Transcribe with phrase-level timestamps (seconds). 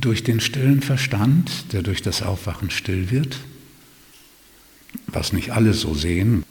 [0.00, 3.38] durch den stillen Verstand, der durch das Aufwachen still wird,
[5.06, 6.44] was nicht alle so sehen,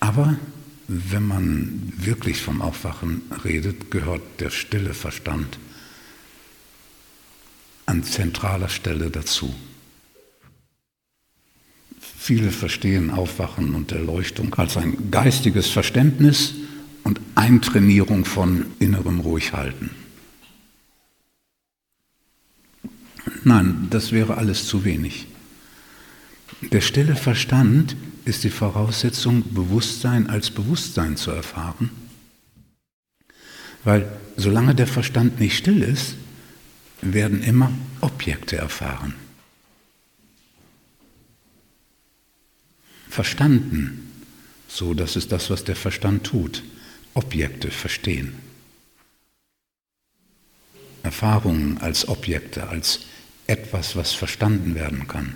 [0.00, 0.36] aber
[0.88, 5.58] wenn man wirklich vom Aufwachen redet, gehört der stille Verstand
[7.86, 9.54] an zentraler Stelle dazu.
[12.00, 16.54] Viele verstehen Aufwachen und Erleuchtung als ein geistiges Verständnis
[17.04, 20.05] und Eintrainierung von innerem Ruhighalten.
[23.46, 25.28] Nein, das wäre alles zu wenig.
[26.72, 31.92] Der stille Verstand ist die Voraussetzung, Bewusstsein als Bewusstsein zu erfahren.
[33.84, 36.16] Weil solange der Verstand nicht still ist,
[37.02, 39.14] werden immer Objekte erfahren.
[43.08, 44.24] Verstanden,
[44.66, 46.64] so das ist das, was der Verstand tut,
[47.14, 48.32] Objekte verstehen.
[51.04, 53.02] Erfahrungen als Objekte, als
[53.46, 55.34] etwas, was verstanden werden kann.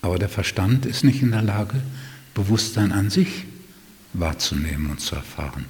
[0.00, 1.80] Aber der Verstand ist nicht in der Lage,
[2.34, 3.44] Bewusstsein an sich
[4.12, 5.64] wahrzunehmen und zu erfahren.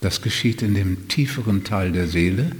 [0.00, 2.52] Das geschieht in dem tieferen Teil der Seele,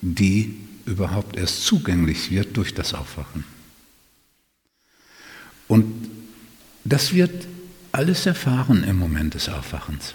[0.00, 3.44] die überhaupt erst zugänglich wird durch das Aufwachen.
[5.68, 6.10] Und
[6.84, 7.46] das wird
[7.92, 10.14] alles erfahren im Moment des Aufwachens.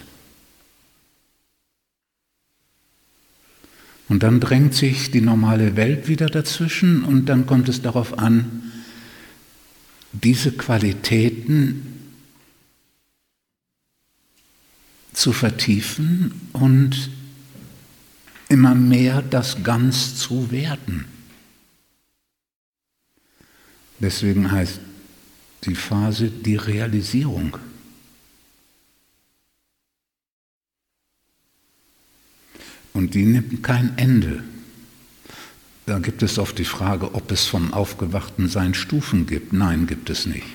[4.08, 8.72] Und dann drängt sich die normale Welt wieder dazwischen und dann kommt es darauf an,
[10.12, 11.92] diese Qualitäten
[15.12, 17.10] zu vertiefen und
[18.48, 21.06] immer mehr das Ganz zu werden.
[23.98, 24.78] Deswegen heißt
[25.64, 27.58] die Phase die Realisierung.
[32.96, 34.42] Und die nimmt kein Ende.
[35.84, 39.52] Da gibt es oft die Frage, ob es vom aufgewachten Sein Stufen gibt.
[39.52, 40.46] Nein, gibt es nicht.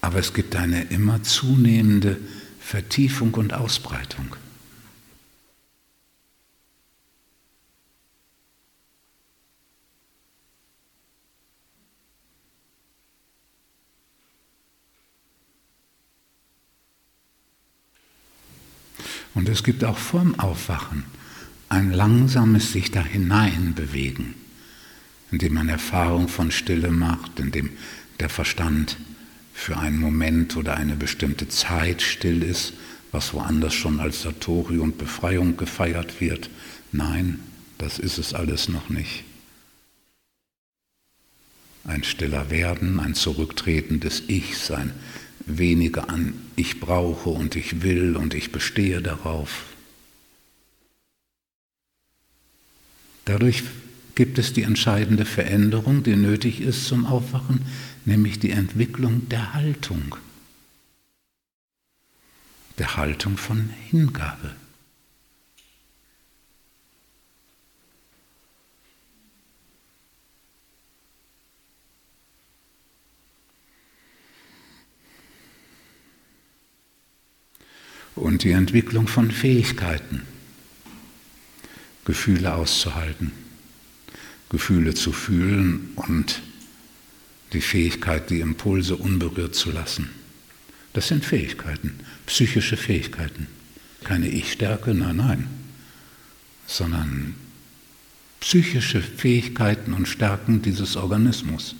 [0.00, 2.16] Aber es gibt eine immer zunehmende
[2.58, 4.34] Vertiefung und Ausbreitung.
[19.36, 21.04] Und es gibt auch vorm Aufwachen
[21.68, 24.34] ein langsames sich da hineinbewegen,
[25.30, 27.68] indem man Erfahrung von Stille macht, indem
[28.18, 28.96] der Verstand
[29.52, 32.72] für einen Moment oder eine bestimmte Zeit still ist,
[33.12, 36.48] was woanders schon als Satori und Befreiung gefeiert wird.
[36.90, 37.38] Nein,
[37.76, 39.24] das ist es alles noch nicht.
[41.84, 44.94] Ein stiller Werden, ein Zurücktreten des Ichs, ein
[45.46, 49.64] weniger an ich brauche und ich will und ich bestehe darauf.
[53.24, 53.62] Dadurch
[54.14, 57.66] gibt es die entscheidende Veränderung, die nötig ist zum Aufwachen,
[58.04, 60.16] nämlich die Entwicklung der Haltung.
[62.78, 64.54] Der Haltung von Hingabe.
[78.16, 80.22] Und die Entwicklung von Fähigkeiten,
[82.04, 83.32] Gefühle auszuhalten,
[84.48, 86.40] Gefühle zu fühlen und
[87.52, 90.10] die Fähigkeit, die Impulse unberührt zu lassen.
[90.94, 93.46] Das sind Fähigkeiten, psychische Fähigkeiten.
[94.02, 95.46] Keine Ich-Stärke, nein, nein,
[96.66, 97.34] sondern
[98.40, 101.74] psychische Fähigkeiten und Stärken dieses Organismus.